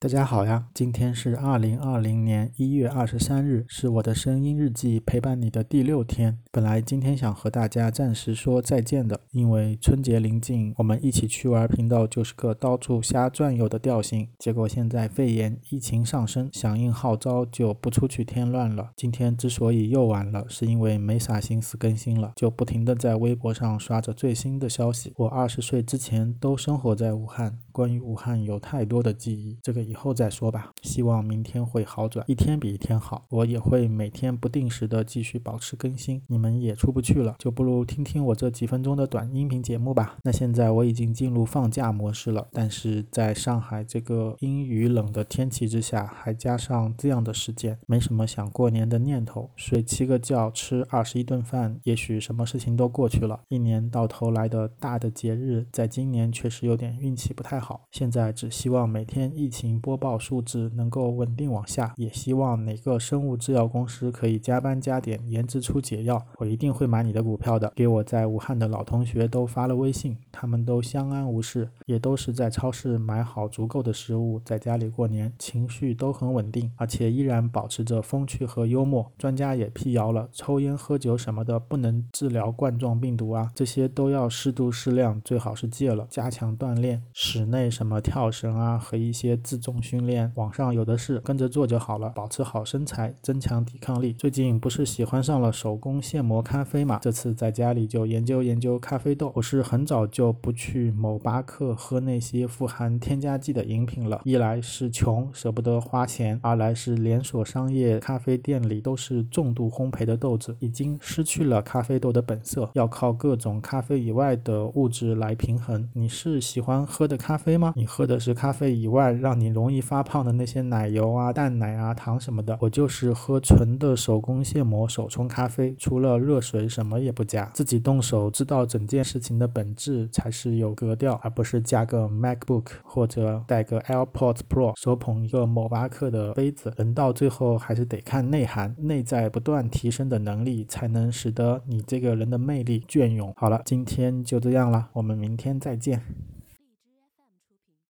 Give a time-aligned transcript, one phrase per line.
[0.00, 6.38] 大家好呀，今天是二零二零年一月二十三日，是我的声音日记陪伴你的第六天。
[6.52, 14.28] 本来今天想和大家暂时说再见的，因为春节临近，我们一起去玩频道就是个到处瞎转悠的调性。
[14.38, 18.92] 结果现在肺炎疫情上升，响应号召就不出去添乱了。
[18.94, 25.12] 今天之所以又晚了，是因为没啥心思更新了，就不停的在微博上刷着最新的消息。
[25.16, 29.87] 我二十岁之前都生活在武汉，关于武汉有太多的记忆，这个。
[29.88, 33.24] 以后再说吧，希望明天会好转，一天比一天好。
[33.30, 36.20] 我也会每天不定时的继续保持更新。
[36.26, 40.18] 你们也出不去了，就不如听听我这几分钟的短音频节目吧。
[40.22, 49.48] 那现在我已经进入放假模式了，但是在上海这个阴雨冷的天气之下，还加上这样的时间，没什么想过年的念头。
[49.56, 53.40] 睡七个觉，吃二十一顿饭，也许什么事情都过去了。
[53.48, 57.86] 一年到头来的大的节日，在今年确实有点运气不太好。
[57.90, 59.77] 现在只希望每天疫情。
[59.78, 67.70] 播报数字能够稳定往下，也希望哪个生物制药公司可以加班加点研制出解药，我一定会买你的股票的。
[67.76, 79.12] 给我在武汉的老同学都发了微信，他们都相安无事，也都是在超市买好足够的食物，在家里过年，情绪都很稳定，而且依然保持着风趣和幽默。
[79.18, 89.58] 专家也辟谣了，抽烟喝酒什么的不能治疗冠状病毒啊，这些都要适度适量，最好是戒了，加强锻炼，室内什么跳绳啊和一些自。
[89.68, 92.08] 重训练，网上有的是，跟着做就好了。
[92.14, 94.14] 保持好身材，增强抵抗力。
[94.14, 96.98] 最近不是喜欢上了手工现磨咖啡嘛？
[97.02, 99.30] 这次在家里就研究研究咖啡豆。
[99.34, 104.22] 我是很早就不去某巴克喝那些富含添加剂的饮品了。
[104.24, 115.86] 一来是穷，舍不得花钱；二来是连锁商业咖啡店里都是重度烘焙的豆子，已经失去了咖啡豆的本色，要靠各种咖啡以外的物质来平衡。
[115.92, 117.74] 你是喜欢喝的咖啡吗？
[117.76, 119.57] 你喝的是咖啡以外让你。
[119.58, 136.72] 容易发胖的那些奶油啊、蛋奶啊、糖什么的，我就是喝纯的手工现磨手冲咖啡，除了热水什么也不加，自己动手知道整件事情的本质才是有格调，而不是加个 MacBook 或者带个 AirPods Pro，手捧一个某巴克的杯子。
[136.76, 143.34] 人到最后还是得看内涵，内在不断提升的能力，才能使得你这个人的魅力隽永。
[143.36, 146.27] 好了，今天就这样了，我们明天再见。